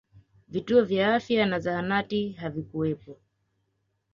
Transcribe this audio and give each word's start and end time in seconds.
vituo 0.47 0.81
vya 0.83 1.15
afya 1.15 1.45
na 1.45 1.59
zahanati 1.59 2.31
havikuwepo 2.31 3.17